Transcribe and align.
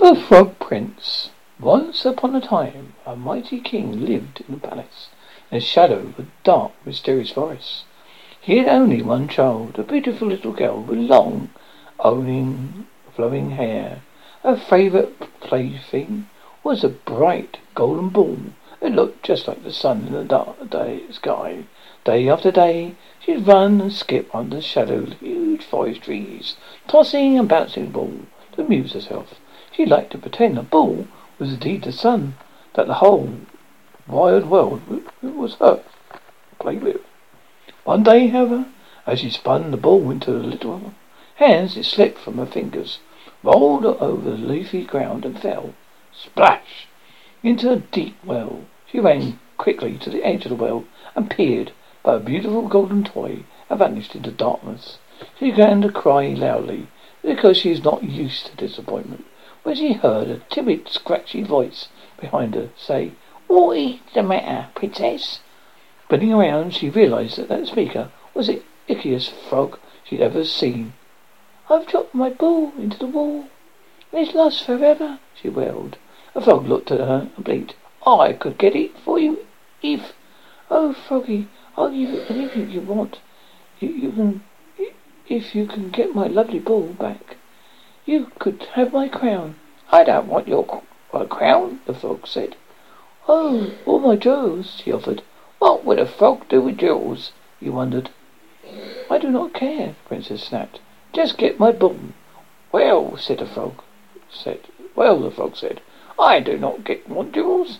The 0.00 0.14
Frog 0.14 0.60
Prince. 0.60 1.30
Once 1.58 2.04
upon 2.04 2.36
a 2.36 2.40
time, 2.40 2.94
a 3.04 3.16
mighty 3.16 3.58
king 3.58 4.06
lived 4.06 4.44
in 4.48 4.54
a 4.54 4.58
palace 4.58 5.08
in 5.50 5.58
the 5.58 5.60
shadow 5.60 5.98
of 5.98 6.20
a 6.20 6.26
dark, 6.44 6.70
mysterious 6.86 7.32
forest. 7.32 7.82
He 8.40 8.58
had 8.58 8.68
only 8.68 9.02
one 9.02 9.26
child, 9.26 9.76
a 9.76 9.82
beautiful 9.82 10.28
little 10.28 10.52
girl 10.52 10.80
with 10.80 11.00
long, 11.00 11.50
owning, 11.98 12.86
flowing 13.16 13.50
hair. 13.50 14.02
Her 14.44 14.56
favourite 14.56 15.18
plaything 15.40 16.28
was 16.62 16.84
a 16.84 16.90
bright 16.90 17.58
golden 17.74 18.10
ball. 18.10 18.38
It 18.80 18.92
looked 18.92 19.24
just 19.24 19.48
like 19.48 19.64
the 19.64 19.72
sun 19.72 20.06
in 20.06 20.12
the 20.12 20.22
dark 20.22 20.70
day 20.70 21.02
sky. 21.10 21.64
Day 22.04 22.28
after 22.28 22.52
day, 22.52 22.94
she'd 23.18 23.48
run 23.48 23.80
and 23.80 23.92
skip 23.92 24.32
under 24.32 24.56
the 24.56 24.62
shadow 24.62 24.98
of 24.98 25.14
huge 25.14 25.64
forest 25.64 26.02
trees, 26.02 26.54
tossing 26.86 27.36
and 27.36 27.48
bouncing 27.48 27.86
the 27.86 27.90
ball 27.90 28.12
to 28.52 28.62
amuse 28.62 28.92
herself. 28.92 29.40
She 29.78 29.86
liked 29.86 30.10
to 30.10 30.18
pretend 30.18 30.56
the 30.56 30.62
ball 30.62 31.06
was 31.38 31.52
indeed 31.52 31.84
the 31.84 31.92
sun, 31.92 32.34
that 32.74 32.88
the 32.88 32.94
whole 32.94 33.30
wide 34.08 34.46
world 34.46 34.82
was 35.22 35.54
her 35.60 35.84
play 36.58 36.78
with. 36.78 37.00
One 37.84 38.02
day, 38.02 38.26
however, 38.26 38.66
as 39.06 39.20
she 39.20 39.30
spun 39.30 39.70
the 39.70 39.76
ball 39.76 40.10
into 40.10 40.32
the 40.32 40.40
little 40.40 40.94
hands, 41.36 41.76
it 41.76 41.84
slipped 41.84 42.18
from 42.18 42.38
her 42.38 42.46
fingers, 42.46 42.98
rolled 43.44 43.86
over 43.86 44.30
the 44.32 44.36
leafy 44.36 44.82
ground, 44.82 45.24
and 45.24 45.40
fell, 45.40 45.74
splash, 46.12 46.88
into 47.44 47.70
a 47.70 47.76
deep 47.76 48.16
well. 48.24 48.62
She 48.90 48.98
ran 48.98 49.38
quickly 49.58 49.96
to 49.98 50.10
the 50.10 50.24
edge 50.24 50.44
of 50.44 50.48
the 50.48 50.56
well 50.56 50.86
and 51.14 51.30
peered, 51.30 51.70
but 52.02 52.16
a 52.16 52.18
beautiful 52.18 52.66
golden 52.66 53.04
toy 53.04 53.44
had 53.68 53.78
vanished 53.78 54.16
into 54.16 54.32
darkness. 54.32 54.98
She 55.38 55.52
began 55.52 55.82
to 55.82 55.92
cry 55.92 56.30
loudly 56.30 56.88
because 57.22 57.56
she 57.56 57.70
was 57.70 57.84
not 57.84 58.02
used 58.02 58.46
to 58.46 58.56
disappointment 58.56 59.24
when 59.68 59.76
she 59.76 59.92
heard 59.92 60.28
a 60.28 60.38
timid, 60.48 60.88
scratchy 60.88 61.42
voice 61.42 61.88
behind 62.18 62.54
her 62.54 62.70
say, 62.74 63.12
What 63.48 63.76
is 63.76 63.96
the 64.14 64.22
matter, 64.22 64.70
princess? 64.74 65.40
Spinning 66.04 66.32
around, 66.32 66.72
she 66.72 66.88
realized 66.88 67.36
that 67.36 67.48
that 67.48 67.66
speaker 67.66 68.10
was 68.32 68.46
the 68.46 68.62
ickiest 68.88 69.28
frog 69.28 69.78
she'd 70.04 70.22
ever 70.22 70.42
seen. 70.42 70.94
I've 71.68 71.86
dropped 71.86 72.14
my 72.14 72.30
ball 72.30 72.72
into 72.78 72.96
the 72.96 73.08
wall, 73.08 73.48
and 74.10 74.26
it's 74.26 74.34
lost 74.34 74.64
forever, 74.64 75.18
she 75.34 75.50
wailed. 75.50 75.98
The 76.32 76.40
frog 76.40 76.66
looked 76.66 76.90
at 76.90 77.00
her 77.00 77.30
and 77.36 77.44
blinked. 77.44 77.74
I 78.06 78.32
could 78.32 78.56
get 78.56 78.74
it 78.74 78.96
for 79.04 79.18
you 79.18 79.44
if... 79.82 80.14
Oh, 80.70 80.94
Froggy, 80.94 81.46
I'll 81.76 81.90
give 81.90 82.08
you 82.08 82.20
anything 82.30 82.70
you 82.70 82.80
want. 82.80 83.20
You, 83.80 83.90
you 83.90 84.12
can... 84.12 84.44
If 85.28 85.54
you 85.54 85.66
can 85.66 85.90
get 85.90 86.14
my 86.14 86.26
lovely 86.26 86.58
ball 86.58 86.86
back, 86.86 87.36
you 88.08 88.32
could 88.38 88.62
have 88.72 88.90
my 88.90 89.06
crown. 89.06 89.54
I 89.92 90.02
don't 90.02 90.28
want 90.28 90.48
your 90.48 90.82
crown, 91.28 91.80
the 91.84 91.92
frog 91.92 92.26
said. 92.26 92.56
Oh, 93.28 93.74
all 93.84 93.98
my 93.98 94.16
jewels, 94.16 94.80
he 94.82 94.90
offered. 94.90 95.20
What 95.58 95.84
would 95.84 95.98
a 95.98 96.06
frog 96.06 96.48
do 96.48 96.62
with 96.62 96.78
jewels? 96.78 97.32
He 97.60 97.68
wondered. 97.68 98.08
I 99.10 99.18
do 99.18 99.30
not 99.30 99.52
care, 99.52 99.88
the 99.88 100.08
princess 100.08 100.42
snapped. 100.42 100.80
Just 101.12 101.36
get 101.36 101.60
my 101.60 101.70
ball. 101.70 101.98
Well, 102.72 103.18
said 103.18 103.40
the 103.40 103.46
frog. 103.46 103.82
Said, 104.30 104.60
well, 104.96 105.20
the 105.20 105.30
frog 105.30 105.56
said, 105.56 105.82
I 106.18 106.40
do 106.40 106.56
not 106.56 106.84
get 106.84 107.10
want 107.10 107.34
jewels, 107.34 107.78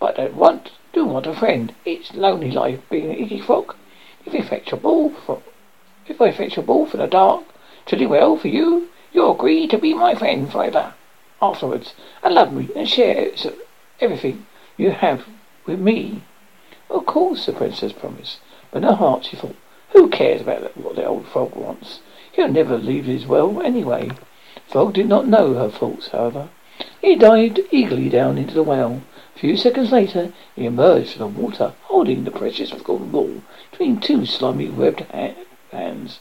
but 0.00 0.18
I 0.18 0.26
want 0.26 0.72
do 0.92 1.04
want 1.04 1.26
a 1.28 1.34
friend. 1.34 1.72
It's 1.84 2.14
lonely 2.14 2.50
life 2.50 2.80
being 2.90 3.10
an 3.10 3.24
icky 3.24 3.40
frog. 3.40 3.76
If 4.26 4.34
you 4.34 4.42
fetch 4.42 4.72
a 4.72 4.76
ball 4.76 5.10
from, 5.10 5.42
if 6.08 6.20
I 6.20 6.32
fetch 6.32 6.58
a 6.58 6.62
ball 6.62 6.86
from 6.86 6.98
the 6.98 7.06
dark, 7.06 7.44
truly 7.86 8.06
well 8.06 8.36
for 8.36 8.48
you, 8.48 8.88
you'll 9.12 9.32
agree 9.32 9.66
to 9.66 9.78
be 9.78 9.94
my 9.94 10.14
friend 10.14 10.50
forever. 10.50 10.94
Afterwards, 11.40 11.94
and 12.22 12.34
love 12.34 12.52
me 12.52 12.68
and 12.74 12.88
share 12.88 13.30
everything 14.00 14.46
you 14.76 14.90
have 14.90 15.24
with 15.66 15.78
me. 15.78 16.22
Of 16.90 17.06
course, 17.06 17.46
the 17.46 17.52
princess 17.52 17.92
promised. 17.92 18.38
But 18.70 18.82
in 18.82 18.88
her 18.88 18.94
heart 18.94 19.24
she 19.24 19.36
thought, 19.36 19.56
who 19.90 20.08
cares 20.08 20.42
about 20.42 20.76
what 20.76 20.96
the 20.96 21.06
old 21.06 21.26
frog 21.26 21.54
wants? 21.54 22.00
He'll 22.32 22.48
never 22.48 22.76
leave 22.76 23.06
his 23.06 23.26
well 23.26 23.62
anyway. 23.62 24.08
The 24.08 24.72
frog 24.72 24.94
did 24.94 25.08
not 25.08 25.26
know 25.26 25.54
her 25.54 25.70
thoughts, 25.70 26.08
however. 26.08 26.50
He 27.00 27.16
dived 27.16 27.60
eagerly 27.70 28.08
down 28.08 28.38
into 28.38 28.54
the 28.54 28.62
well. 28.62 29.02
A 29.34 29.38
few 29.38 29.56
seconds 29.56 29.90
later, 29.90 30.32
he 30.54 30.66
emerged 30.66 31.14
from 31.14 31.34
the 31.34 31.40
water, 31.40 31.72
holding 31.84 32.24
the 32.24 32.30
precious 32.30 32.70
golden 32.72 33.10
ball 33.10 33.42
between 33.70 33.98
two 34.00 34.26
slimy 34.26 34.68
webbed 34.68 35.00
ha- 35.12 35.34
hands. 35.72 36.20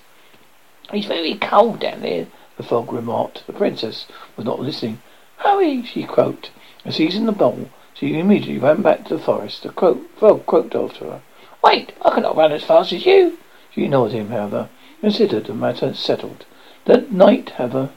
It's 0.94 1.06
very 1.06 1.36
cold 1.36 1.80
down 1.80 2.02
there, 2.02 2.28
the 2.58 2.64
frog 2.64 2.92
remarked. 2.92 3.46
The 3.48 3.54
princess 3.54 4.08
was 4.36 4.46
not 4.46 4.60
listening. 4.60 5.02
Hurry, 5.38 5.84
she 5.84 6.04
croaked. 6.04 6.52
And 6.84 6.94
seizing 6.94 7.26
the 7.26 7.32
bowl, 7.32 7.70
she 7.94 8.20
immediately 8.20 8.58
ran 8.58 8.82
back 8.82 9.06
to 9.06 9.18
the 9.18 9.24
forest. 9.24 9.64
The 9.64 9.70
croak, 9.70 10.18
frog 10.18 10.46
croaked 10.46 10.76
after 10.76 11.06
her. 11.06 11.22
Wait, 11.64 11.94
I 12.04 12.12
cannot 12.12 12.36
run 12.36 12.52
as 12.52 12.64
fast 12.64 12.94
as 12.94 13.06
you. 13.06 13.38
She 13.72 13.84
ignored 13.84 14.12
him, 14.12 14.30
however, 14.30 14.70
considered 15.02 15.46
the 15.46 15.54
matter 15.54 15.94
settled. 15.94 16.46
That 16.86 17.12
night, 17.12 17.52
however, 17.52 17.92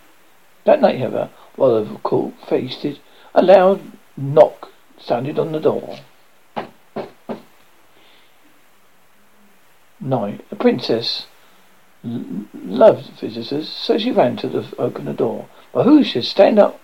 that 0.65 0.81
night, 0.81 0.99
however, 0.99 1.31
while 1.57 1.85
the 1.85 1.99
court 1.99 2.35
feasted, 2.47 2.99
a 3.35 3.43
loud 3.43 3.81
knock 4.17 4.71
sounded 4.99 5.39
on 5.39 5.53
the 5.53 5.61
door. 5.61 5.99
Night. 10.01 10.49
The 10.51 10.57
princess 10.57 11.27
loved 12.03 13.11
visitors, 13.21 13.69
so 13.69 13.99
she 13.99 14.11
ran 14.11 14.37
to 14.37 14.49
the, 14.49 14.67
open 14.79 15.05
the 15.05 15.13
door. 15.13 15.49
But 15.73 15.85
who 15.85 16.03
should 16.03 16.25
stand 16.25 16.59
up 16.59 16.81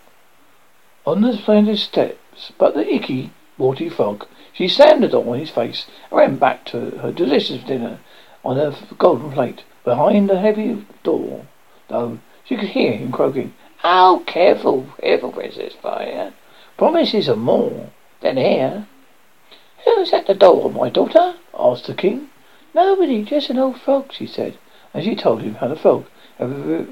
on 1.06 1.22
the 1.22 1.32
splendid 1.32 1.78
steps 1.78 2.52
but 2.58 2.74
the 2.74 2.86
icky, 2.92 3.32
warty 3.56 3.88
frog? 3.88 4.26
She 4.52 4.68
slammed 4.68 5.02
the 5.02 5.08
door 5.08 5.26
on 5.34 5.38
his 5.38 5.50
face 5.50 5.86
and 6.10 6.18
ran 6.18 6.36
back 6.36 6.64
to 6.66 6.90
her 6.98 7.12
delicious 7.12 7.62
dinner 7.62 8.00
on 8.44 8.58
a 8.58 8.76
golden 8.98 9.32
plate. 9.32 9.64
Behind 9.84 10.28
the 10.28 10.38
heavy 10.38 10.84
door, 11.02 11.46
though, 11.88 12.18
she 12.44 12.56
could 12.56 12.70
hear 12.70 12.92
him 12.92 13.12
croaking, 13.12 13.54
Oh, 13.84 14.22
careful, 14.26 14.88
careful, 15.00 15.32
Princess 15.32 15.74
Fire. 15.74 16.32
Promises 16.76 17.28
of 17.28 17.38
more 17.38 17.90
than 18.20 18.36
air. 18.36 18.86
Who's 19.84 20.12
at 20.12 20.26
the 20.26 20.34
door, 20.34 20.70
my 20.70 20.90
daughter? 20.90 21.36
asked 21.56 21.86
the 21.86 21.94
king. 21.94 22.28
Nobody, 22.74 23.22
just 23.22 23.50
an 23.50 23.58
old 23.58 23.80
frog, 23.80 24.12
she 24.12 24.26
said. 24.26 24.58
And 24.96 25.04
she 25.04 25.14
told 25.14 25.42
him 25.42 25.56
how 25.56 25.68
the 25.68 25.76
frog 25.76 26.06
had 26.38 26.48
re- 26.50 26.86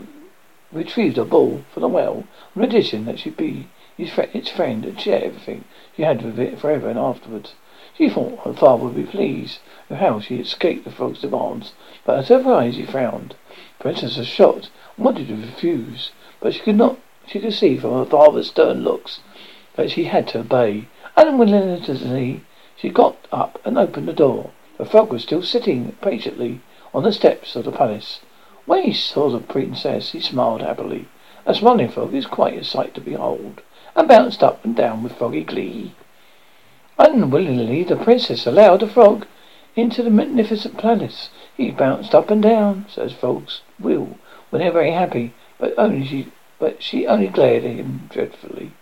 retrieved 0.71 1.17
a 1.17 1.25
ball 1.25 1.63
from 1.73 1.81
the 1.81 1.89
well, 1.89 2.25
on 2.55 2.63
condition 2.63 3.07
that 3.07 3.19
she'd 3.19 3.39
be 3.39 3.69
his 3.97 4.11
fr- 4.11 4.25
its 4.35 4.51
friend 4.51 4.85
and 4.85 5.01
share 5.01 5.25
everything 5.25 5.65
she 5.97 6.03
had 6.03 6.21
with 6.21 6.39
it 6.39 6.59
forever 6.59 6.91
and 6.91 6.99
afterwards. 6.99 7.55
She 7.97 8.11
thought 8.11 8.41
her 8.41 8.53
father 8.53 8.85
would 8.85 8.95
be 8.95 9.05
pleased 9.05 9.61
with 9.89 10.01
how 10.01 10.21
she 10.21 10.37
escaped 10.37 10.85
the 10.85 10.91
frog's 10.91 11.23
demands, 11.23 11.73
but 12.05 12.29
her 12.29 12.53
eyes 12.53 12.77
he 12.77 12.85
frowned. 12.85 13.37
Princess 13.79 14.19
was 14.19 14.27
shocked 14.27 14.69
and 14.99 15.07
wanted 15.07 15.29
to 15.29 15.37
refuse, 15.37 16.13
but 16.41 16.53
she 16.53 16.61
could 16.61 16.77
not. 16.77 16.99
She 17.27 17.41
could 17.41 17.55
see 17.55 17.79
from 17.79 17.93
her 17.93 18.05
father's 18.05 18.49
stern 18.49 18.85
looks 18.85 19.21
that 19.77 19.91
she 19.91 20.05
had 20.05 20.29
to 20.29 20.41
obey. 20.41 20.89
And 21.17 21.31
unwillingly, 21.31 22.43
she 22.77 22.91
got 22.91 23.17
up 23.33 23.59
and 23.65 23.79
opened 23.79 24.09
the 24.09 24.13
door. 24.13 24.51
The 24.77 24.85
frog 24.85 25.11
was 25.11 25.23
still 25.23 25.43
sitting 25.43 25.93
patiently 26.03 26.61
on 26.95 27.03
the 27.03 27.13
steps 27.13 27.57
of 27.57 27.65
the 27.65 27.73
palace. 27.73 28.21
When 28.67 28.85
he 28.85 28.93
saw 28.93 29.29
the 29.29 29.41
princess, 29.41 30.13
he 30.13 30.21
smiled 30.21 30.63
happily. 30.63 31.09
A 31.45 31.55
smiling 31.55 31.89
frog 31.89 32.15
is 32.15 32.25
quite 32.25 32.57
a 32.57 32.65
sight 32.65 32.95
to 32.95 33.01
behold, 33.01 33.61
and 33.97 34.09
bounced 34.09 34.43
up 34.43 34.65
and 34.65 34.77
down 34.77 35.03
with 35.03 35.17
froggy 35.17 35.43
glee. 35.43 35.95
Unwillingly, 36.97 37.83
the 37.83 37.97
princess 37.97 38.47
allowed 38.47 38.81
the 38.81 38.87
frog 38.87 39.27
into 39.75 40.05
the 40.05 40.11
magnificent 40.11 40.79
palace. 40.79 41.31
He 41.57 41.73
bounced 41.73 42.15
up 42.15 42.31
and 42.31 42.41
down, 42.41 42.87
as 42.97 43.13
frogs 43.13 43.63
will, 43.81 44.17
when 44.51 44.63
they're 44.63 44.71
very 44.71 44.93
happy, 44.93 45.35
but 45.59 45.75
only 45.77 46.07
she, 46.07 46.33
but 46.61 46.81
she 46.81 47.09
only 47.09 47.27
glared 47.27 47.65
at 47.65 47.73
him 47.73 48.09
dreadfully. 48.09 48.73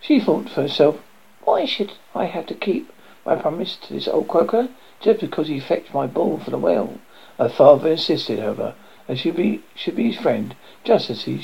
She 0.00 0.18
thought 0.18 0.48
to 0.48 0.62
herself, 0.62 0.98
why 1.44 1.64
should 1.64 1.92
I 2.14 2.24
have 2.24 2.46
to 2.46 2.54
keep 2.54 2.92
my 3.24 3.36
promise 3.36 3.76
to 3.76 3.94
this 3.94 4.08
old 4.08 4.26
croaker 4.26 4.68
just 5.00 5.20
because 5.20 5.46
he 5.46 5.60
fetched 5.60 5.94
my 5.94 6.08
ball 6.08 6.38
from 6.38 6.50
the 6.50 6.58
well? 6.58 6.98
Her 7.38 7.48
father 7.48 7.90
insisted, 7.90 8.38
however, 8.38 8.74
that 9.06 9.18
she 9.18 9.30
be 9.30 9.62
should 9.74 9.96
be 9.96 10.12
his 10.12 10.20
friend, 10.20 10.54
just 10.84 11.10
as 11.10 11.24
he 11.24 11.42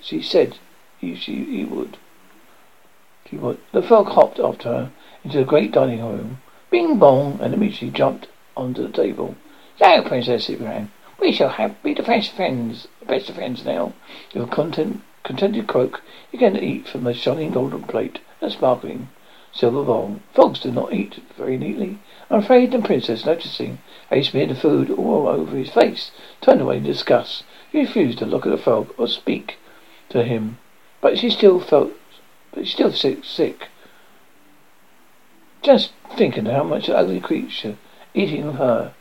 she 0.00 0.22
said 0.22 0.58
he 0.98 1.14
she 1.14 1.44
he 1.44 1.64
would. 1.64 1.98
He 3.24 3.36
would. 3.36 3.58
The 3.72 3.82
frog 3.82 4.08
hopped 4.08 4.40
after 4.40 4.68
her 4.68 4.90
into 5.24 5.38
the 5.38 5.44
great 5.44 5.72
dining 5.72 6.02
room. 6.02 6.40
Bing 6.70 6.98
bong, 6.98 7.38
and 7.42 7.52
immediately 7.52 7.90
jumped 7.90 8.28
onto 8.56 8.82
the 8.82 8.88
table. 8.92 9.34
So, 9.78 10.02
Princess, 10.02 10.48
it 10.48 10.58
began, 10.58 10.90
we 11.20 11.32
shall 11.32 11.50
have 11.50 11.82
be 11.82 11.92
the 11.92 12.02
best 12.02 12.32
friends, 12.32 12.88
best 13.06 13.28
of 13.28 13.34
friends 13.34 13.64
now. 13.64 13.92
With 14.32 14.44
a 14.44 14.46
content, 14.46 15.02
contented 15.22 15.66
croak, 15.66 16.02
began 16.32 16.54
to 16.54 16.64
eat 16.64 16.88
from 16.88 17.04
the 17.04 17.12
shining 17.12 17.50
golden 17.50 17.82
plate 17.82 18.20
and 18.40 18.50
sparkling 18.50 19.08
silver 19.52 19.82
bowl. 19.82 20.20
Frogs 20.34 20.60
do 20.60 20.70
not 20.70 20.92
eat 20.92 21.20
very 21.36 21.56
neatly. 21.56 21.98
I'm 22.28 22.40
afraid 22.40 22.72
the 22.72 22.80
princess, 22.80 23.24
noticing 23.24 23.78
he 24.10 24.22
smeared 24.22 24.50
the 24.50 24.54
food 24.56 24.90
all 24.90 25.28
over 25.28 25.56
his 25.56 25.70
face, 25.70 26.10
turned 26.40 26.60
away 26.60 26.78
in 26.78 26.82
disgust. 26.82 27.44
She 27.70 27.78
refused 27.78 28.18
to 28.18 28.26
look 28.26 28.44
at 28.46 28.50
the 28.50 28.58
frog 28.58 28.92
or 28.98 29.06
speak 29.06 29.58
to 30.08 30.24
him, 30.24 30.58
but 31.00 31.18
she 31.18 31.30
still 31.30 31.60
felt 31.60 31.92
but 32.52 32.64
she's 32.64 32.74
still 32.74 32.92
sick, 32.92 33.24
sick. 33.24 33.68
Just 35.62 35.92
thinking 36.16 36.46
how 36.46 36.64
much 36.64 36.88
an 36.88 36.96
ugly 36.96 37.20
creature 37.20 37.76
eating 38.14 38.44
of 38.44 38.54
her. 38.54 38.94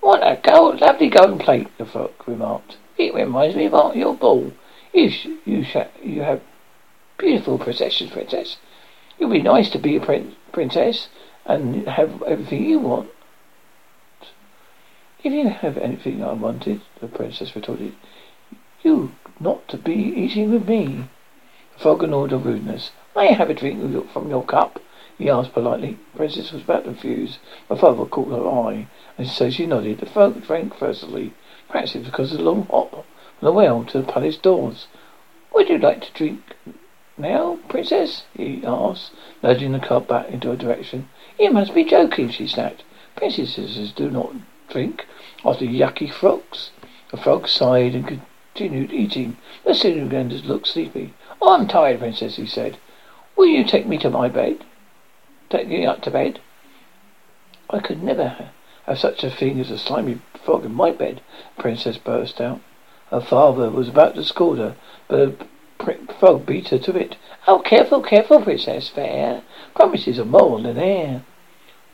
What 0.00 0.22
a 0.22 0.38
gold, 0.42 0.80
lovely 0.80 1.08
golden 1.08 1.38
plate, 1.38 1.68
the 1.78 1.86
frog 1.86 2.12
remarked. 2.26 2.76
It 2.98 3.14
reminds 3.14 3.56
me 3.56 3.66
of 3.66 3.96
your 3.96 4.14
ball. 4.14 4.52
You, 4.92 5.10
sh- 5.10 5.28
you, 5.44 5.64
sh- 5.64 5.76
you 6.02 6.22
have 6.22 6.42
beautiful 7.16 7.58
possessions, 7.58 8.10
princess. 8.10 8.58
It 9.18 9.24
would 9.24 9.34
be 9.34 9.42
nice 9.42 9.70
to 9.70 9.78
be 9.78 9.96
a 9.96 10.00
prin- 10.00 10.36
princess 10.52 11.08
and 11.50 11.88
have 11.88 12.22
everything 12.22 12.64
you 12.64 12.78
want. 12.78 13.10
If 15.22 15.32
you 15.32 15.48
have 15.48 15.76
anything 15.76 16.22
I 16.22 16.32
wanted, 16.32 16.80
the 17.00 17.08
princess 17.08 17.54
retorted, 17.54 17.94
you 18.82 19.12
not 19.38 19.68
to 19.68 19.76
be 19.76 19.92
eating 19.92 20.52
with 20.52 20.68
me. 20.68 21.08
The 21.74 21.80
frog 21.80 22.02
ignored 22.02 22.30
her 22.30 22.38
rudeness. 22.38 22.92
May 23.16 23.30
I 23.30 23.32
have 23.32 23.50
a 23.50 23.54
drink 23.54 24.12
from 24.12 24.30
your 24.30 24.44
cup? 24.44 24.80
He 25.18 25.28
asked 25.28 25.52
politely. 25.52 25.98
The 26.12 26.18
princess 26.18 26.52
was 26.52 26.62
about 26.62 26.84
to 26.84 26.90
refuse. 26.90 27.38
My 27.68 27.76
father 27.76 28.06
caught 28.06 28.30
her 28.30 28.48
eye, 28.48 28.86
and 29.18 29.26
so 29.26 29.50
she 29.50 29.66
nodded. 29.66 30.00
The 30.00 30.06
frog 30.06 30.42
drank 30.42 30.76
thirstily. 30.76 31.34
Perhaps 31.68 31.94
it 31.94 31.98
was 31.98 32.06
because 32.06 32.32
of 32.32 32.38
the 32.38 32.44
long 32.44 32.66
hop 32.70 32.90
from 32.90 33.04
the 33.42 33.52
well 33.52 33.84
to 33.84 34.00
the 34.00 34.12
palace 34.12 34.36
doors. 34.36 34.86
Would 35.52 35.68
you 35.68 35.78
like 35.78 36.00
to 36.02 36.12
drink 36.12 36.40
now, 37.20 37.58
princess? 37.68 38.24
he 38.34 38.64
asked, 38.64 39.12
nudging 39.42 39.72
the 39.72 39.78
cup 39.78 40.08
back 40.08 40.28
into 40.30 40.48
her 40.48 40.56
direction. 40.56 41.08
You 41.38 41.50
must 41.50 41.74
be 41.74 41.84
joking, 41.84 42.30
she 42.30 42.46
snapped. 42.46 42.82
Princesses 43.16 43.92
do 43.92 44.10
not 44.10 44.32
drink 44.68 45.06
after 45.44 45.64
yucky 45.64 46.10
frogs. 46.10 46.70
The 47.10 47.16
frog 47.16 47.48
sighed 47.48 47.94
and 47.94 48.20
continued 48.54 48.92
eating. 48.92 49.36
The 49.64 49.74
Cinderlanders 49.74 50.44
looked 50.44 50.68
sleepy. 50.68 51.12
Oh, 51.42 51.54
I'm 51.54 51.66
tired, 51.66 51.98
princess, 51.98 52.36
he 52.36 52.46
said. 52.46 52.78
Will 53.36 53.46
you 53.46 53.64
take 53.64 53.86
me 53.86 53.98
to 53.98 54.10
my 54.10 54.28
bed? 54.28 54.64
Take 55.48 55.68
me 55.68 55.86
up 55.86 56.02
to 56.02 56.10
bed? 56.10 56.40
I 57.68 57.80
could 57.80 58.02
never 58.02 58.50
have 58.86 58.98
such 58.98 59.24
a 59.24 59.30
thing 59.30 59.60
as 59.60 59.70
a 59.70 59.78
slimy 59.78 60.20
frog 60.44 60.64
in 60.64 60.74
my 60.74 60.90
bed, 60.90 61.20
princess 61.58 61.98
burst 61.98 62.40
out. 62.40 62.60
Her 63.10 63.20
father 63.20 63.70
was 63.70 63.88
about 63.88 64.14
to 64.14 64.24
scold 64.24 64.58
her, 64.58 64.76
but 65.08 65.46
frog 66.18 66.46
beat 66.46 66.68
her 66.68 66.78
to 66.78 66.96
it. 66.96 67.16
Oh, 67.46 67.60
careful, 67.60 68.02
careful, 68.02 68.40
Princess 68.40 68.88
Fair. 68.88 69.42
Promises 69.74 70.18
are 70.18 70.24
more 70.24 70.60
than 70.60 70.78
air. 70.78 71.22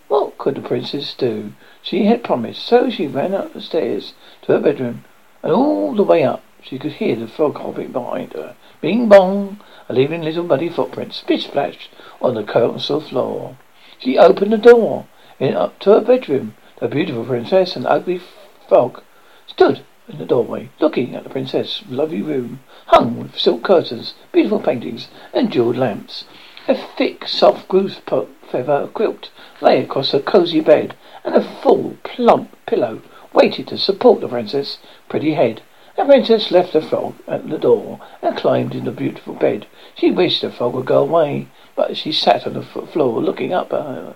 What 0.09 0.39
could 0.39 0.57
the 0.57 0.61
princess 0.61 1.15
do? 1.15 1.53
She 1.83 2.05
had 2.05 2.23
promised, 2.23 2.65
so 2.65 2.91
she 2.91 3.07
ran 3.07 3.35
up 3.35 3.53
the 3.53 3.61
stairs 3.61 4.15
to 4.43 4.53
her 4.53 4.61
bedroom, 4.61 5.05
and 5.43 5.53
all 5.53 5.95
the 5.95 6.03
way 6.03 6.23
up 6.23 6.43
she 6.63 6.79
could 6.79 6.95
hear 6.95 7.17
the 7.17 7.29
frog 7.29 7.59
hopping 7.59 7.93
behind 7.93 8.33
her. 8.33 8.57
Bing 8.81 9.09
bong, 9.09 9.61
leaving 9.89 10.23
little 10.23 10.45
muddy 10.45 10.69
footprints, 10.69 11.17
splish 11.17 11.47
splash 11.47 11.89
on 12.21 12.35
the 12.35 12.43
council 12.43 13.01
floor. 13.01 13.57
She 13.99 14.19
opened 14.19 14.53
the 14.53 14.59
door 14.59 15.07
and 15.41 15.57
up 15.57 15.79
to 15.81 15.91
her 15.91 16.01
bedroom. 16.01 16.55
The 16.81 16.89
beautiful 16.89 17.25
princess 17.25 17.77
and 17.77 17.87
ugly 17.87 18.21
frog 18.69 19.03
stood 19.47 19.83
in 20.09 20.19
the 20.19 20.25
doorway, 20.25 20.69
looking 20.79 21.17
at 21.17 21.25
the 21.25 21.31
princess' 21.31 21.83
lovely 21.89 22.23
room, 22.23 22.61
hung 22.87 23.19
with 23.19 23.39
silk 23.39 23.63
curtains, 23.63 24.15
beautiful 24.31 24.61
paintings, 24.61 25.09
and 25.33 25.51
jeweled 25.51 25.77
lamps. 25.77 26.25
A 26.69 26.75
thick, 26.75 27.27
soft 27.27 27.69
goose 27.69 28.01
feather 28.49 28.89
quilt 28.95 29.31
lay 29.61 29.83
across 29.83 30.13
her 30.13 30.21
cosy 30.21 30.61
bed, 30.61 30.95
and 31.25 31.35
a 31.35 31.43
full, 31.43 31.97
plump 32.05 32.57
pillow 32.67 33.03
waited 33.33 33.67
to 33.69 33.77
support 33.77 34.21
the 34.21 34.29
princess' 34.29 34.79
pretty 35.09 35.35
head. 35.35 35.63
The 35.97 36.05
princess 36.05 36.51
left 36.51 36.73
the 36.73 36.83
frog 36.83 37.15
at 37.27 37.49
the 37.49 37.59
door 37.59 38.01
and 38.23 38.37
climbed 38.37 38.75
into 38.75 38.91
the 38.91 38.97
beautiful 38.97 39.35
bed. 39.35 39.67
She 39.97 40.11
wished 40.11 40.43
the 40.43 40.51
frog 40.51 40.75
would 40.75 40.87
go 40.87 40.99
away, 41.03 41.49
but 41.75 41.97
she 41.97 42.13
sat 42.13 42.47
on 42.47 42.55
the 42.55 42.63
floor 42.63 43.21
looking 43.21 43.53
up 43.53 43.73
at 43.73 43.83
her. 43.83 44.15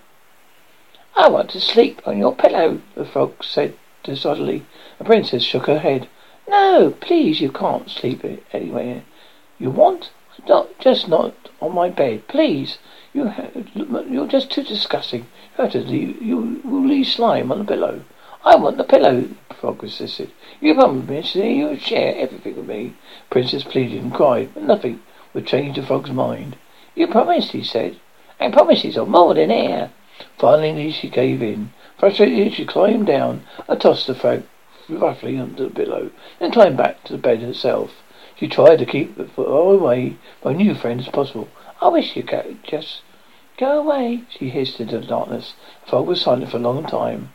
I 1.17 1.29
want 1.29 1.51
to 1.51 1.61
sleep 1.61 2.01
on 2.07 2.19
your 2.19 2.35
pillow, 2.35 2.81
the 2.95 3.05
frog 3.05 3.43
said 3.43 3.75
decidedly. 4.03 4.65
The 4.99 5.05
princess 5.05 5.43
shook 5.43 5.67
her 5.67 5.79
head. 5.79 6.09
No, 6.49 6.95
please, 7.01 7.41
you 7.41 7.51
can't 7.51 7.89
sleep 7.89 8.25
anywhere 8.53 9.03
you 9.61 9.71
want. 9.71 10.11
Not 10.49 10.79
just 10.79 11.07
not 11.07 11.35
on 11.61 11.75
my 11.75 11.91
bed, 11.91 12.27
please. 12.27 12.79
You 13.13 13.33
you're 13.75 14.27
just 14.27 14.51
too 14.51 14.63
disgusting. 14.63 15.27
You 15.57 15.65
have 15.65 15.73
to 15.73 15.81
leave. 15.81 16.23
You 16.23 16.63
will 16.65 16.87
leave 16.87 17.07
slime 17.07 17.53
on 17.53 17.59
the 17.59 17.65
pillow. 17.65 18.05
I 18.43 18.57
want 18.57 18.79
the 18.79 18.85
pillow, 18.85 19.29
frog 19.55 19.83
insisted. 19.83 20.33
You 20.61 20.75
promised 20.75 21.37
me 21.37 21.59
you 21.59 21.67
would 21.67 21.83
share 21.83 22.17
everything 22.17 22.57
with 22.57 22.67
me. 22.67 22.95
Princess 23.29 23.65
pleaded 23.65 24.03
and 24.03 24.15
cried, 24.15 24.49
but 24.55 24.63
nothing 24.63 25.01
would 25.35 25.47
change 25.47 25.77
the 25.77 25.83
frog's 25.83 26.11
mind. 26.11 26.57
You 26.95 27.07
promised, 27.07 27.53
he 27.53 27.63
said. 27.63 28.01
And 28.39 28.55
promises 28.55 28.97
are 28.97 29.05
more 29.05 29.35
than 29.35 29.51
air. 29.51 29.91
Finally, 30.39 30.93
she 30.93 31.11
gave 31.11 31.43
in. 31.43 31.71
Frustrated, 32.01 32.55
she 32.55 32.65
climbed 32.65 33.07
down 33.07 33.45
and 33.69 33.79
tossed 33.79 34.07
the 34.07 34.15
frog 34.15 34.45
roughly 34.89 35.39
under 35.39 35.65
the 35.65 35.71
pillow, 35.71 36.11
then 36.39 36.51
climbed 36.51 36.79
back 36.79 37.05
to 37.05 37.13
the 37.13 37.19
bed 37.19 37.43
herself. 37.43 37.93
She 38.37 38.49
tried 38.49 38.79
to 38.79 38.87
keep 38.87 39.17
the 39.19 39.27
far 39.27 39.75
away 39.75 40.17
from 40.41 40.57
new 40.57 40.75
friend 40.75 40.99
as 40.99 41.09
possible. 41.09 41.51
I 41.79 41.89
wish 41.89 42.17
you'd 42.17 42.29
go, 42.29 42.57
just 42.63 43.03
go 43.59 43.79
away, 43.79 44.23
she 44.31 44.49
hissed 44.49 44.81
into 44.81 44.99
the 44.99 45.07
darkness. 45.07 45.53
The 45.85 45.91
frog 45.91 46.07
was 46.07 46.23
silent 46.23 46.51
for 46.51 46.57
a 46.57 46.61
long 46.61 46.87
time, 46.87 47.35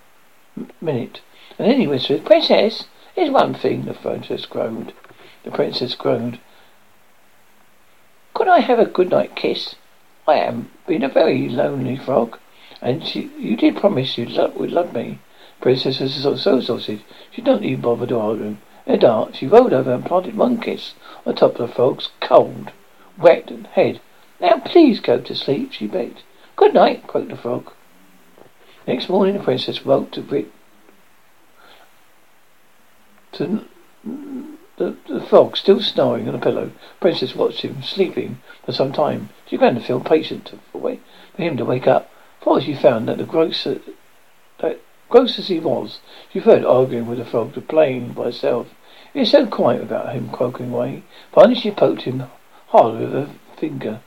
a 0.58 0.66
minute, 0.84 1.22
and 1.60 1.70
then 1.70 1.80
he 1.80 1.86
whispered, 1.86 2.26
Princess, 2.26 2.86
there's 3.16 3.30
one 3.30 3.54
thing, 3.54 3.86
the 3.86 3.94
princess 3.94 4.48
groaned. 4.48 4.94
The 5.44 5.52
princess 5.52 5.94
groaned. 5.94 6.40
Could 8.34 8.48
I 8.48 8.62
have 8.62 8.80
a 8.80 8.86
good 8.88 9.12
night 9.12 9.36
kiss? 9.36 9.76
I 10.28 10.38
am 10.38 10.72
been 10.88 11.04
a 11.04 11.10
very 11.10 11.50
lonely 11.50 11.98
frog, 11.98 12.40
and 12.86 13.04
she, 13.04 13.32
you 13.40 13.58
did 13.58 13.76
promise 13.76 14.16
you'd 14.16 14.30
love, 14.30 14.56
would 14.56 14.72
love 14.72 14.94
me. 14.94 15.18
Princess 15.60 16.00
was 16.00 16.44
so, 16.44 16.58
exhausted, 16.58 17.02
she 17.32 17.42
did 17.42 17.50
not 17.50 17.64
even 17.64 17.82
bother 17.82 18.06
to 18.06 18.20
argue. 18.20 18.58
In 18.86 18.92
the 18.92 18.98
dark, 18.98 19.34
she 19.34 19.48
rolled 19.48 19.74
over 19.74 19.92
and 19.92 20.06
planted 20.06 20.38
one 20.38 20.62
kiss 20.62 20.94
on 21.26 21.34
top 21.34 21.60
of 21.60 21.68
the 21.68 21.74
frog's 21.74 22.12
cold, 22.22 22.72
wet 23.18 23.50
head. 23.72 24.02
Now 24.40 24.60
please 24.60 25.00
go 25.00 25.20
to 25.20 25.34
sleep, 25.34 25.72
she 25.72 25.88
begged. 25.88 26.22
Good 26.56 26.76
night, 26.76 27.08
croaked 27.08 27.30
the 27.30 27.38
frog. 27.38 27.72
Next 28.86 29.10
morning, 29.10 29.36
the 29.36 29.44
princess 29.44 29.84
woke 29.84 30.12
to 30.12 30.22
Brit 30.22 30.52
to 33.32 33.66
the, 34.78 34.96
the 35.08 35.26
frog 35.28 35.58
still 35.58 35.82
snoring 35.82 36.30
on 36.30 36.36
a 36.36 36.40
pillow. 36.40 36.72
Princess 37.00 37.36
watched 37.36 37.62
him 37.62 37.82
sleeping 37.82 38.38
for 38.64 38.74
some 38.74 38.94
time. 38.94 39.30
She 39.48 39.56
began 39.56 39.74
to 39.74 39.82
feel 39.82 40.00
patient 40.00 40.54
for, 40.72 40.78
wait, 40.78 41.02
for 41.36 41.42
him 41.42 41.58
to 41.58 41.66
wake 41.66 41.88
up. 41.88 42.12
Finally, 42.46 42.64
she 42.64 42.76
found 42.76 43.08
that 43.08 43.18
the 43.18 43.24
grocer, 43.24 43.80
that 44.60 44.80
gross 45.10 45.40
as 45.40 45.48
he 45.48 45.60
was, 45.60 46.00
she 46.32 46.38
heard 46.38 46.64
arguing 46.64 47.08
with 47.08 47.18
the 47.18 47.26
frog 47.26 47.56
to 47.56 47.60
playing 47.60 48.14
by 48.14 48.26
herself. 48.26 48.68
He 49.14 49.22
was 49.22 49.32
so 49.32 49.48
quiet 49.48 49.82
about 49.82 50.14
him 50.14 50.30
croaking 50.30 50.72
away. 50.72 51.02
Finally, 51.32 51.56
she 51.56 51.72
poked 51.72 52.04
him 52.04 52.26
hard 52.68 53.00
with 53.00 53.14
her 53.14 53.30
finger. 53.58 54.02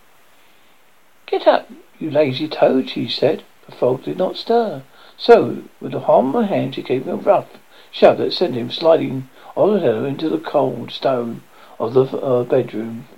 Get 1.26 1.48
up, 1.48 1.68
you 1.98 2.12
lazy 2.12 2.46
toad, 2.46 2.88
she 2.88 3.08
said. 3.08 3.42
The 3.66 3.72
frog 3.72 4.04
did 4.04 4.16
not 4.16 4.36
stir. 4.36 4.84
So, 5.16 5.64
with 5.80 5.90
the 5.90 6.00
palm 6.00 6.28
of 6.28 6.42
her 6.42 6.54
hand, 6.54 6.76
she 6.76 6.82
gave 6.82 7.06
him 7.06 7.14
a 7.14 7.16
rough 7.16 7.58
shove 7.90 8.18
that 8.18 8.32
sent 8.32 8.54
him 8.54 8.70
sliding 8.70 9.28
on 9.56 9.80
pillow 9.80 10.04
into 10.04 10.28
the 10.28 10.38
cold 10.38 10.92
stone 10.92 11.42
of 11.80 11.92
the 11.92 12.04
uh, 12.04 12.44
bedroom. 12.44 13.08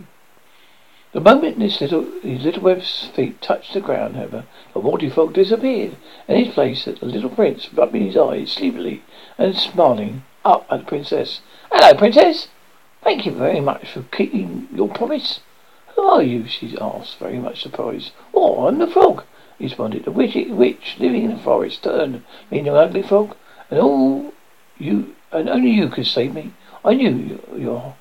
The 1.13 1.21
moment 1.21 1.59
this 1.59 1.81
little 1.81 2.07
his 2.23 2.45
little 2.45 2.63
webb's 2.63 3.09
feet 3.17 3.43
touched 3.43 3.75
the 3.75 3.81
ground, 3.81 4.15
however, 4.15 4.45
the 4.73 4.79
watery 4.79 5.11
frog 5.11 5.33
disappeared, 5.33 5.97
and 6.29 6.39
in 6.39 6.45
his 6.45 6.55
place 6.55 6.85
sat 6.85 7.01
the 7.01 7.07
little 7.07 7.31
prince, 7.31 7.73
rubbing 7.75 8.07
his 8.07 8.17
eyes 8.17 8.53
sleepily 8.53 9.03
and 9.37 9.57
smiling 9.57 10.23
up 10.45 10.67
at 10.71 10.81
the 10.81 10.87
princess. 10.87 11.41
Hello, 11.73 11.95
princess. 11.95 12.47
Thank 13.03 13.27
you 13.27 13.33
very 13.33 13.61
much 13.61 13.91
for 13.91 14.03
keeping 14.13 14.69
your 14.73 14.89
promise. 14.89 15.41
Who 15.97 16.03
are 16.03 16.23
you? 16.23 16.47
she 16.47 16.79
asked, 16.81 17.19
very 17.19 17.39
much 17.39 17.61
surprised. 17.61 18.13
Oh, 18.33 18.69
I'm 18.69 18.79
the 18.79 18.87
frog, 18.87 19.25
he 19.59 19.65
responded. 19.65 20.05
The 20.05 20.13
witch, 20.13 20.37
witch 20.49 20.97
living 21.01 21.25
in 21.25 21.31
the 21.33 21.43
forest 21.43 21.83
turned 21.83 22.23
me 22.53 22.61
into 22.61 22.71
an 22.71 22.89
ugly 22.89 23.03
frog, 23.03 23.35
and 23.69 23.81
all 23.81 24.33
you 24.79 25.17
and 25.33 25.49
only 25.49 25.71
you 25.71 25.89
could 25.89 26.07
save 26.07 26.35
me. 26.35 26.53
I 26.85 26.95
knew 26.95 27.41
your 27.57 27.97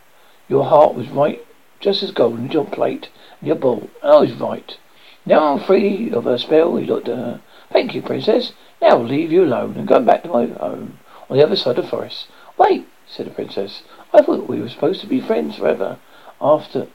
your 0.48 0.66
heart 0.66 0.94
was 0.94 1.10
right, 1.10 1.44
just 1.80 2.04
as 2.04 2.12
golden 2.12 2.48
as 2.48 2.54
your 2.54 2.66
plate 2.66 3.10
and 3.40 3.48
your 3.48 3.56
ball. 3.56 3.90
And 4.02 4.12
I 4.12 4.16
oh, 4.16 4.22
was 4.22 4.34
right. 4.34 4.78
Now 5.26 5.54
I'm 5.54 5.64
free 5.64 6.12
of 6.12 6.26
her 6.26 6.38
spell. 6.38 6.76
He 6.78 6.86
looked 6.86 7.08
at 7.08 7.18
her. 7.18 7.42
Thank 7.72 7.94
you, 7.94 8.02
princess. 8.02 8.54
Now 8.82 8.90
I'll 8.90 9.04
leave 9.04 9.32
you 9.32 9.44
alone 9.44 9.76
and 9.76 9.88
go 9.88 10.00
back 10.00 10.24
to 10.24 10.30
my 10.30 10.48
home 10.48 11.00
on 11.30 11.38
the 11.38 11.44
other 11.44 11.56
side 11.56 11.78
of 11.78 11.86
the 11.86 11.92
forest. 11.92 12.28
Wait, 12.58 12.88
said 13.08 13.28
the 13.28 13.32
princess. 13.32 13.84
I 14.14 14.22
thought 14.22 14.50
we 14.50 14.60
were 14.60 14.70
supposed 14.70 15.02
to 15.02 15.08
be 15.08 15.22
friends 15.22 15.58
forever. 15.58 16.00
After, 16.42 16.88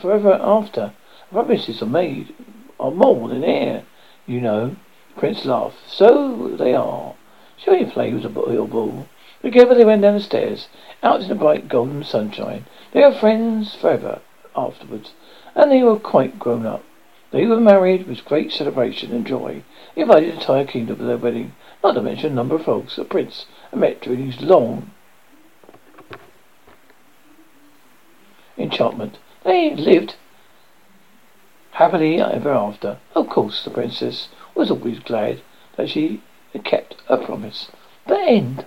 forever 0.00 0.38
after. 0.42 0.92
Promises 1.30 1.82
are 1.82 1.86
made 1.86 2.34
are 2.78 2.90
more 2.90 3.28
than 3.28 3.44
air, 3.44 3.84
you 4.26 4.40
know. 4.40 4.76
Prince 5.16 5.44
laughed. 5.44 5.76
So 5.88 6.56
they 6.58 6.74
are. 6.74 7.14
Shall 7.56 7.78
we 7.78 7.84
play 7.86 8.12
with 8.12 8.22
your 8.22 8.68
ball? 8.68 9.08
Together 9.46 9.76
they 9.76 9.84
went 9.84 10.02
down 10.02 10.14
the 10.14 10.20
stairs, 10.20 10.66
out 11.04 11.20
in 11.22 11.28
the 11.28 11.34
bright 11.36 11.68
golden 11.68 12.02
sunshine. 12.02 12.66
They 12.90 13.02
were 13.02 13.12
friends 13.12 13.76
forever 13.76 14.20
afterwards, 14.56 15.12
and 15.54 15.70
they 15.70 15.84
were 15.84 16.00
quite 16.00 16.40
grown 16.40 16.66
up. 16.66 16.82
They 17.30 17.46
were 17.46 17.60
married 17.60 18.08
with 18.08 18.24
great 18.24 18.50
celebration 18.50 19.12
and 19.12 19.24
joy. 19.24 19.62
They 19.94 20.02
invited 20.02 20.30
the 20.30 20.40
entire 20.40 20.64
kingdom 20.64 20.96
to 20.96 21.04
their 21.04 21.16
wedding, 21.16 21.52
not 21.84 21.92
to 21.92 22.02
mention 22.02 22.32
a 22.32 22.34
number 22.34 22.56
of 22.56 22.64
folks 22.64 22.96
the 22.96 23.04
prince 23.04 23.46
had 23.70 23.78
met 23.78 24.00
during 24.00 24.26
his 24.26 24.42
long 24.42 24.90
enchantment. 28.58 29.18
They 29.44 29.76
lived 29.76 30.16
happily 31.70 32.20
ever 32.20 32.50
after. 32.50 32.98
Of 33.14 33.28
course, 33.28 33.62
the 33.62 33.70
princess 33.70 34.28
was 34.56 34.72
always 34.72 34.98
glad 34.98 35.40
that 35.76 35.88
she 35.88 36.20
had 36.52 36.64
kept 36.64 36.96
her 37.06 37.16
promise. 37.16 37.70
The 38.08 38.18
end. 38.18 38.64